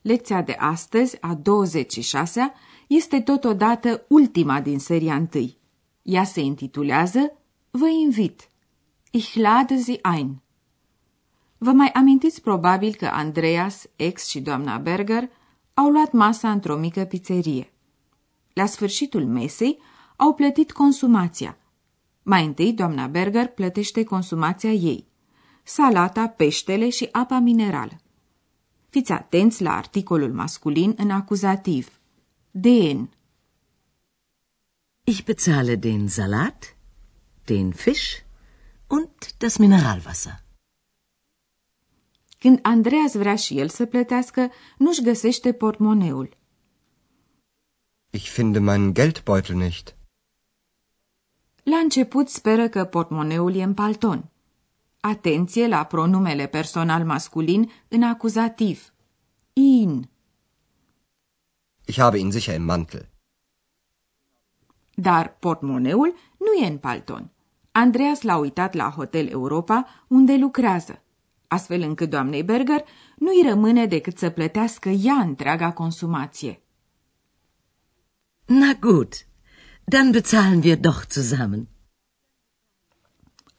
[0.00, 2.52] Lecția de astăzi, a 26-a,
[2.86, 5.58] este totodată ultima din seria întâi.
[6.02, 7.32] Ea se intitulează
[7.70, 8.48] Vă invit.
[9.10, 10.42] Ich lade Sie ein.
[11.58, 15.30] Vă mai amintiți probabil că Andreas, ex și doamna Berger
[15.74, 17.72] au luat masa într-o mică pizzerie.
[18.52, 19.78] La sfârșitul mesei
[20.16, 21.58] au plătit consumația.
[22.22, 25.06] Mai întâi, doamna Berger plătește consumația ei.
[25.62, 28.00] Salata, peștele și apa minerală.
[28.90, 32.00] Fiți atenți la articolul masculin în acuzativ.
[32.50, 33.10] Den.
[35.04, 36.76] Ich bezahle den Salat,
[37.44, 38.22] den Fisch
[38.86, 40.42] und das Mineralwasser.
[42.38, 46.36] Când Andreas vrea și el să plătească, nu-și găsește portmoneul.
[48.10, 49.96] Ich finde meinen Geldbeutel nicht.
[51.62, 54.29] La început speră că portmoneul e în palton.
[55.00, 58.92] Atenție la pronumele personal masculin în acuzativ.
[59.52, 60.08] In.
[61.84, 63.08] Ich habe ihn sicher im Mantel.
[64.94, 67.30] Dar portmoneul nu e în palton.
[67.72, 71.02] Andreas l-a uitat la Hotel Europa, unde lucrează,
[71.46, 72.84] astfel încât doamnei Berger
[73.16, 76.62] nu-i rămâne decât să plătească ea întreaga consumație.
[78.44, 79.14] Na gut,
[79.84, 81.68] dann bezahlen wir doch zusammen.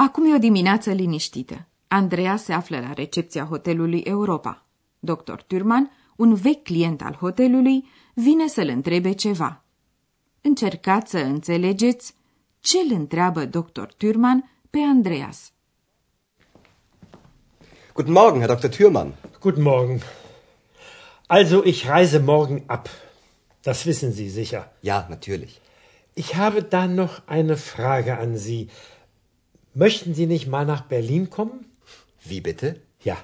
[0.00, 1.66] Acum e o dimineață liniștită.
[1.88, 4.64] Andreea se află la recepția hotelului Europa.
[4.98, 5.32] Dr.
[5.46, 9.64] Turman, un vechi client al hotelului, vine să-l întrebe ceva.
[10.40, 12.14] Încercați să înțelegeți
[12.60, 13.82] ce îl întreabă Dr.
[13.96, 15.52] Turman pe Andreas.
[17.94, 18.68] Guten Morgen, Herr Dr.
[18.68, 19.12] Thürmann.
[19.40, 20.00] Guten Morgen.
[21.26, 22.86] Also, ich reise morgen ab.
[23.62, 24.72] Das wissen Sie sicher.
[24.80, 25.52] Ja, natürlich.
[26.14, 28.66] Ich habe da noch eine Frage an Sie.
[29.84, 31.58] Möchten Sie nicht mal nach Berlin kommen?
[32.28, 32.68] Wie bitte?
[33.08, 33.16] Ja.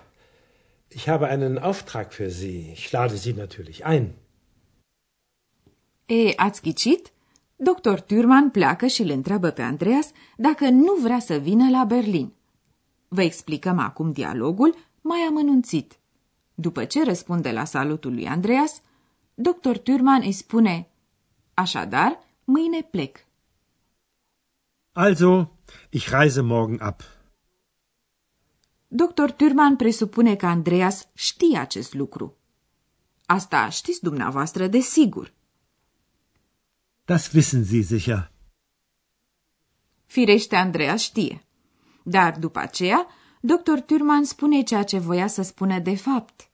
[0.99, 2.59] Ich habe einen Auftrag für Sie.
[2.79, 4.15] Ich lade Sie natürlich ein.
[6.07, 7.13] E, ați ghicit?
[7.57, 8.01] Dr.
[8.01, 12.33] Turman pleacă și îl întreabă pe Andreas dacă nu vrea să vină la Berlin.
[13.09, 15.99] Vă explicăm acum dialogul mai amănunțit.
[16.55, 18.83] După ce răspunde la salutul lui Andreas,
[19.35, 19.77] Dr.
[19.83, 20.89] Turman îi spune
[21.55, 23.27] Așadar, mâine plec.
[24.93, 25.54] Also,
[25.91, 27.01] ich reise morgen ab.
[28.89, 29.31] Dr.
[29.37, 32.37] Turman presupune că Andreas știe acest lucru.
[33.27, 35.33] Asta știți dumneavoastră de sigur.
[37.05, 38.33] Das wissen Sie sicher.
[40.07, 41.45] Firește, Andreas știe.
[42.03, 43.07] Dar după aceea,
[43.41, 43.79] Dr.
[43.87, 46.49] Turman spune ceea ce voia să spună de fapt.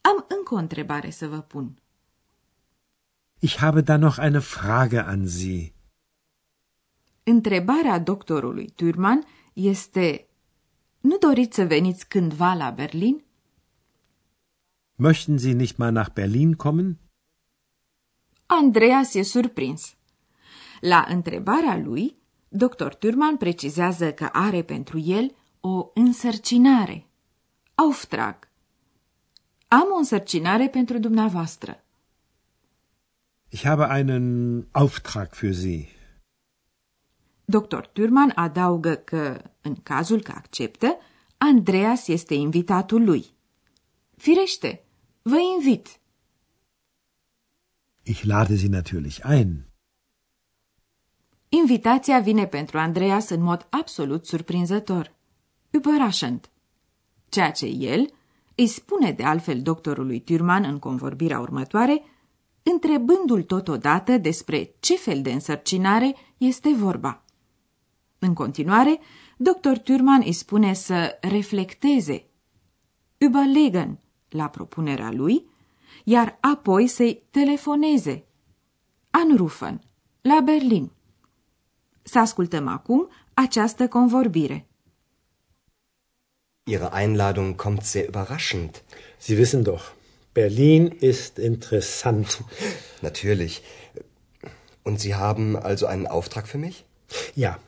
[0.00, 1.82] Am încă o întrebare să vă pun.
[3.38, 5.72] Ich habe da noch eine Frage an Sie.
[7.24, 10.26] Întrebarea doctorului Turman este
[11.00, 13.24] Nu doriți să veniți cândva la Berlin?
[14.96, 16.98] Möchten Sie nicht mal nach Berlin kommen?
[18.46, 19.96] Andreas e surprins.
[20.80, 22.16] La întrebarea lui,
[22.48, 22.86] dr.
[22.86, 27.06] Turman precizează că are pentru el o însărcinare.
[27.74, 28.48] Auftrag.
[29.68, 31.84] Am o însărcinare pentru dumneavoastră.
[33.48, 36.01] Ich habe einen Auftrag für Sie.
[37.52, 37.80] Dr.
[37.92, 40.96] Turman adaugă că, în cazul că acceptă,
[41.38, 43.26] Andreas este invitatul lui.
[44.16, 44.84] Firește,
[45.22, 46.00] vă invit.
[48.02, 49.66] Ich lade Sie natürlich ein.
[51.48, 55.14] Invitația vine pentru Andreas în mod absolut surprinzător.
[55.70, 56.50] Überraschend.
[57.28, 58.12] Ceea ce el
[58.54, 62.02] îi spune de altfel doctorului Turman în convorbirea următoare,
[62.62, 67.22] întrebându-l totodată despre ce fel de însărcinare este vorba.
[68.24, 69.00] În continuare,
[69.36, 69.76] dr.
[69.82, 72.24] Turman îi spune să reflecteze,
[73.18, 73.98] überlegen,
[74.28, 75.46] la propunerea lui,
[76.04, 78.24] iar apoi să-i telefoneze,
[79.10, 79.82] anrufen,
[80.20, 80.90] la Berlin.
[82.02, 84.66] Să ascultăm acum această convorbire.
[86.64, 88.82] Ihre Einladung kommt sehr überraschend.
[89.18, 89.92] Sie wissen doch,
[90.32, 92.44] Berlin ist interessant.
[93.00, 93.60] Natürlich.
[94.82, 96.84] Und Sie haben also einen Auftrag für mich?
[97.34, 97.60] Ja,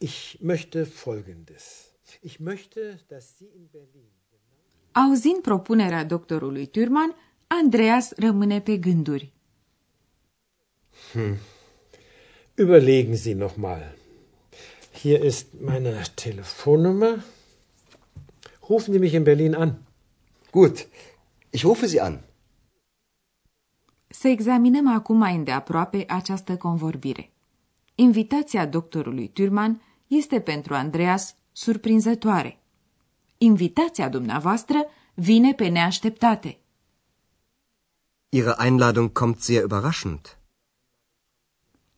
[0.00, 1.64] ich möchte Folgendes.
[2.22, 4.08] Ich möchte, dass Sie in Berlin.
[4.92, 7.14] Auzind propunerea doctorului Turman,
[7.46, 9.32] Andreas rămâne pe gânduri.
[11.12, 11.36] Hm.
[12.54, 13.94] Überlegen Sie noch mal.
[14.92, 17.24] Hier ist meine Telefonnummer.
[18.68, 19.82] Rufen Sie mich in Berlin an.
[20.50, 20.88] Gut,
[21.50, 22.20] ich rufe Sie an.
[24.08, 27.30] Să examinăm acum mai îndeaproape această convorbire.
[27.94, 32.58] Invitația doctorului Turman este pentru Andreas surprinzătoare.
[33.38, 36.58] Invitația dumneavoastră vine pe neașteptate.
[38.28, 40.38] Ihre Einladung kommt sehr überraschend.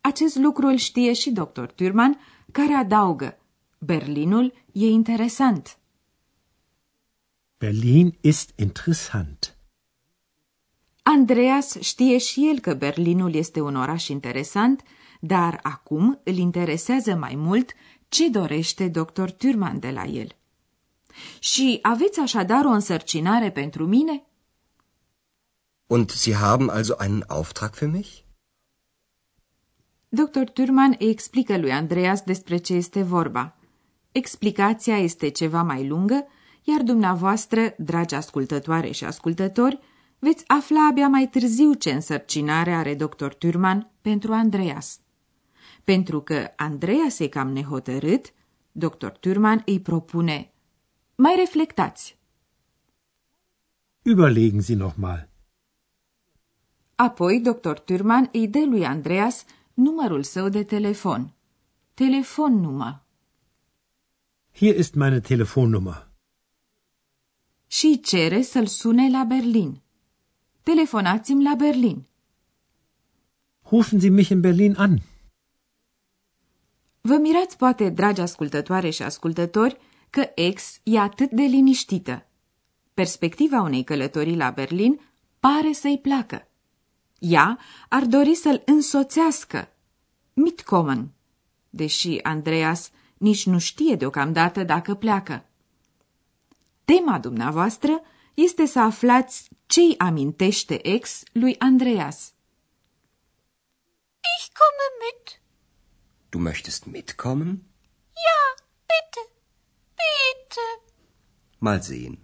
[0.01, 2.19] Acest lucru îl știe și doctor Turman,
[2.53, 3.39] care adaugă,
[3.79, 5.79] Berlinul e interesant.
[7.59, 9.57] Berlin ist interessant.
[11.03, 14.83] Andreas știe și el că Berlinul este un oraș interesant,
[15.21, 17.73] dar acum îl interesează mai mult
[18.13, 20.37] ce dorește doctor Turman de la el.
[21.39, 24.23] Și aveți așadar o însărcinare pentru mine?
[25.87, 28.11] Und Sie haben also einen Auftrag für mich?
[30.09, 30.45] Dr.
[30.53, 33.57] Turman îi explică lui Andreas despre ce este vorba.
[34.13, 36.27] Explicația este ceva mai lungă,
[36.63, 39.79] iar dumneavoastră, dragi ascultătoare și ascultători,
[40.19, 43.27] veți afla abia mai târziu ce însărcinare are dr.
[43.27, 45.02] Turman pentru Andreas.
[45.85, 48.33] Pentru că Andreas e cam nehotărât,
[48.73, 49.07] dr.
[49.07, 50.53] Turman îi propune
[51.15, 52.19] Mai reflectați.
[54.03, 55.29] Überlegen Sie noch mal.
[56.95, 57.79] Apoi, dr.
[57.79, 59.45] Turman îi dă lui Andreas
[59.75, 61.33] numărul său de telefon.
[61.95, 63.03] Telefonnummer.
[64.55, 66.09] Hier ist meine Telefonnummer.
[67.67, 69.81] Și cere să-l sune la Berlin.
[70.63, 72.07] Telefonați-mi la Berlin.
[73.71, 74.99] Rufen Sie mich in Berlin an.
[77.05, 79.77] Vă mirați poate, dragi ascultătoare și ascultători,
[80.11, 82.27] că ex e atât de liniștită.
[82.95, 85.01] Perspectiva unei călătorii la Berlin
[85.41, 86.49] pare să-i placă.
[87.19, 87.59] Ea
[87.89, 89.73] ar dori să-l însoțească,
[90.33, 91.13] mitkommen,
[91.71, 95.45] deși Andreas nici nu știe deocamdată dacă pleacă.
[96.85, 98.03] Tema dumneavoastră
[98.35, 102.33] este să aflați ce-i amintește ex lui Andreas.
[104.39, 105.42] Ich komme mit.
[106.33, 107.51] Du möchtest mitkommen?
[108.29, 108.41] Ja,
[108.93, 109.21] bitte,
[110.03, 110.65] bitte.
[111.67, 112.15] Mal sehen.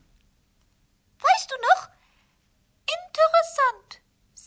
[1.26, 1.82] Weißt du noch?
[2.98, 3.88] Interessant,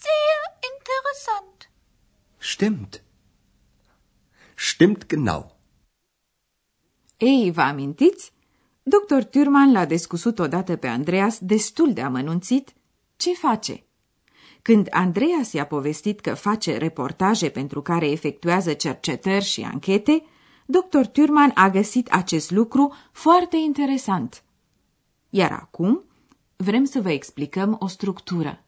[0.06, 0.40] sehr
[0.72, 1.58] interessant.
[2.40, 2.94] Stimmt.
[4.56, 5.42] Stimmt genau.
[7.18, 8.34] Ei, vă amintiți?
[8.84, 9.24] Dr.
[9.24, 12.74] Turman l-a descusut odată pe Andreas destul de amănunțit
[13.16, 13.84] ce face.
[14.62, 20.24] Când Andreas i-a povestit că face reportaje pentru care efectuează cercetări și anchete,
[20.66, 21.06] dr.
[21.12, 24.44] Turman a găsit acest lucru foarte interesant.
[25.30, 26.04] Iar acum
[26.56, 28.64] vrem să vă explicăm o structură.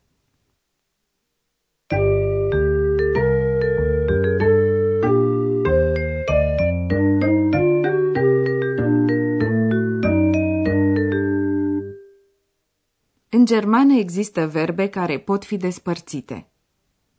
[13.44, 16.52] În germană există verbe care pot fi despărțite.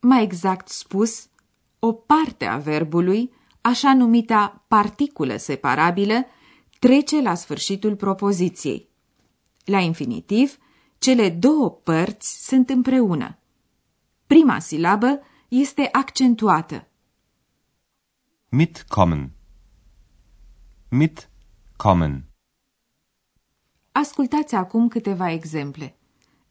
[0.01, 1.29] Mai exact spus,
[1.79, 6.27] o parte a verbului, așa numita particulă separabilă,
[6.79, 8.89] trece la sfârșitul propoziției.
[9.65, 10.59] La infinitiv,
[10.99, 13.39] cele două părți sunt împreună.
[14.27, 16.89] Prima silabă este accentuată.
[18.49, 19.33] Mitkommen.
[20.89, 22.25] Mitkommen.
[23.93, 25.99] Ascultați acum câteva exemple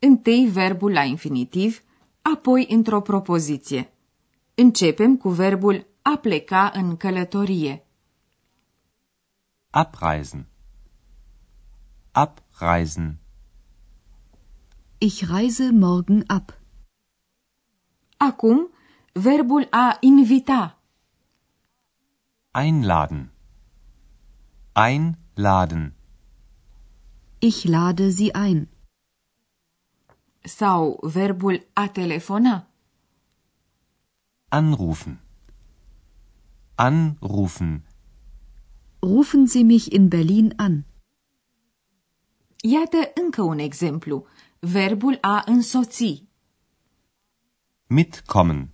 [0.05, 1.83] întâi verbul la infinitiv,
[2.21, 3.93] apoi într-o propoziție.
[4.55, 7.85] Începem cu verbul a pleca în călătorie.
[9.69, 10.47] Abreisen.
[12.11, 13.19] Abreisen.
[14.97, 16.49] Ich reise morgen ab.
[18.17, 18.69] Acum,
[19.13, 20.79] verbul a invita.
[22.51, 23.31] Einladen.
[24.73, 25.93] Einladen.
[27.39, 28.72] Ich lade Sie ein.
[30.43, 32.67] Sau verbul a telefona.
[34.49, 35.21] Anrufen.
[36.75, 37.83] Anrufen.
[39.01, 40.83] Rufen Sie mich in Berlin an.
[42.61, 44.25] Iată încă un exemplu.
[44.59, 46.23] Verbul a însoți.
[47.87, 48.69] Mitkommen.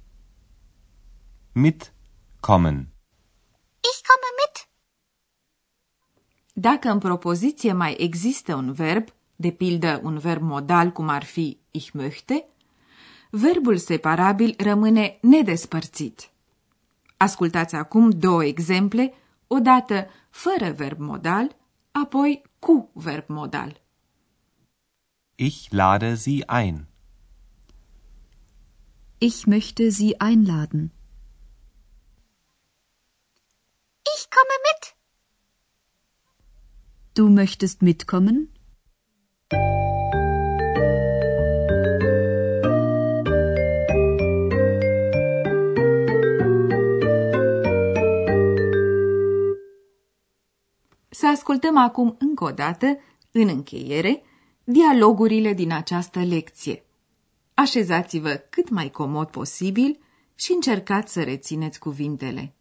[1.52, 2.94] Mitkommen.
[3.82, 4.70] Ich komme mit.
[6.54, 9.08] Dacă în propoziție mai există un verb,
[9.42, 12.46] de pildă un verb modal cum ar fi ich möchte,
[13.30, 16.30] verbul separabil rămâne nedespărțit.
[17.18, 19.14] Ascultați acum două exemple,
[19.48, 21.56] odată fără verb modal,
[21.92, 23.82] apoi cu verb modal.
[25.36, 26.88] Ich lade Sie ein.
[29.18, 30.92] Ich möchte Sie einladen.
[34.16, 34.84] Ich komme mit.
[37.14, 38.50] Du möchtest mitkommen?
[51.52, 52.86] Ascultăm acum încă o dată,
[53.32, 54.22] în încheiere,
[54.64, 56.84] dialogurile din această lecție.
[57.54, 60.00] Așezați-vă cât mai comod posibil
[60.36, 62.54] și încercați să rețineți cuvintele.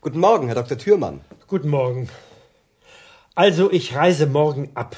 [0.00, 0.78] Guten Morgen, Herr Dr.
[0.78, 1.20] Thürmann.
[1.48, 2.08] Guten Morgen.
[3.34, 4.94] Also, ich reise morgen ab.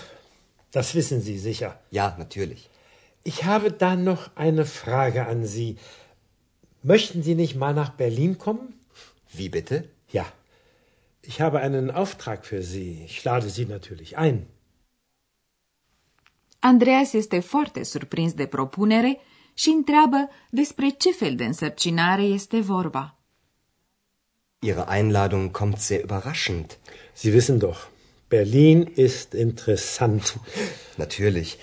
[0.73, 1.81] Das wissen Sie sicher.
[1.91, 2.69] Ja, natürlich.
[3.25, 5.79] Ich habe da noch eine Frage an Sie.
[6.83, 8.75] Möchten Sie nicht mal nach Berlin kommen?
[9.33, 9.89] Wie bitte?
[10.13, 10.27] Ja.
[11.23, 13.03] Ich habe einen Auftrag für Sie.
[13.07, 14.47] Ich lade Sie natürlich ein.
[16.63, 19.21] Andreas este foarte surprins de propunere
[19.55, 23.20] și întreabă despre ce fel de însărcinare este vorba.
[24.63, 26.79] Ihre Einladung kommt sehr überraschend.
[27.15, 27.89] Sie wissen doch,
[28.29, 30.39] Berlin ist interessant.
[30.99, 31.59] Natürlich.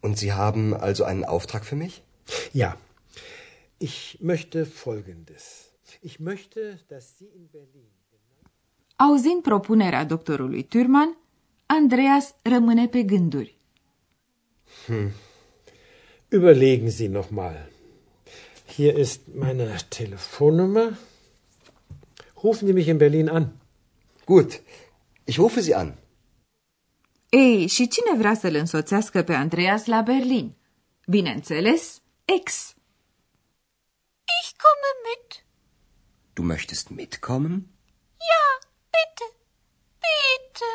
[0.00, 2.02] Und Sie haben also einen Auftrag für mich?
[2.52, 2.76] Ja.
[3.80, 5.72] Ich möchte Folgendes.
[6.02, 7.90] Ich möchte, dass Sie in Berlin.
[8.96, 11.16] Auzind propunerea doctorului Turman,
[11.66, 13.56] Andreas rămâne pe gânduri.
[16.28, 17.68] Überlegen Sie noch mal.
[18.66, 20.96] Hier ist meine Telefonnummer.
[22.42, 23.60] Rufen Sie mich in Berlin an.
[24.26, 24.60] Gut.
[25.26, 25.94] Ich rufe Sie an.
[27.28, 30.54] Ei, și cine vrea să-l însoțească pe Andreas la Berlin?
[31.06, 32.74] Bineînțeles, ex.
[34.42, 35.44] Ich komme mit.
[36.32, 37.66] Du möchtest mitkommen?
[38.30, 38.44] Ja,
[38.94, 39.26] bitte.
[40.06, 40.70] Bitte.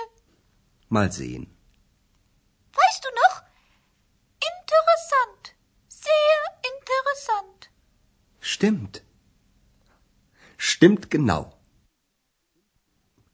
[0.88, 1.46] Mal sehen.
[2.80, 3.36] Weißt du noch?
[4.52, 5.42] Interessant.
[5.88, 6.40] Sehr
[6.72, 7.72] interessant.
[8.40, 9.04] Stimmt.
[10.58, 11.57] Stimmt genau.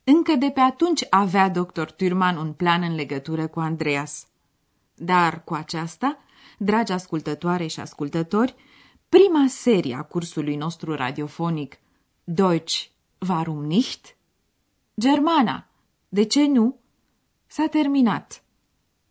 [0.03, 4.27] Încă de pe atunci avea doctor Turman un plan în legătură cu Andreas.
[4.95, 6.17] Dar cu aceasta,
[6.57, 8.55] dragi ascultătoare și ascultători,
[9.09, 11.77] prima serie a cursului nostru radiofonic
[12.23, 12.85] Deutsch,
[13.27, 14.15] warum nicht?
[14.99, 15.67] Germana,
[16.09, 16.75] de ce nu?
[17.47, 18.43] S-a terminat.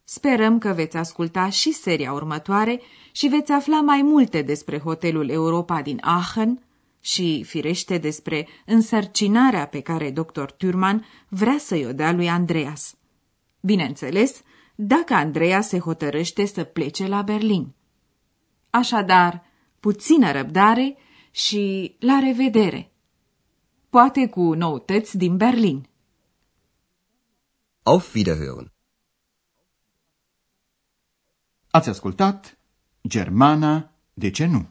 [0.05, 2.81] Sperăm că veți asculta și seria următoare
[3.13, 6.63] și veți afla mai multe despre hotelul Europa din Aachen,
[7.05, 10.45] și, firește, despre însărcinarea pe care dr.
[10.45, 12.95] Turman vrea să-i o dea lui Andreas.
[13.61, 14.43] Bineînțeles,
[14.75, 17.75] dacă Andreas se hotărăște să plece la Berlin.
[18.71, 19.45] Așadar,
[19.81, 20.97] puțină răbdare
[21.31, 22.93] și la revedere!
[23.91, 25.89] Poate cu noutăți din Berlin.
[27.83, 28.73] Auf Wiederhören.
[31.71, 32.59] Ați ascultat
[33.09, 34.69] Germana, de ce nu?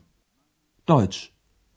[0.83, 1.31] Deutsch.